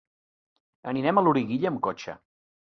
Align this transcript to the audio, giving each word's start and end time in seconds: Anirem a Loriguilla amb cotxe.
Anirem 0.93 1.21
a 1.21 1.25
Loriguilla 1.27 1.71
amb 1.73 1.81
cotxe. 1.89 2.19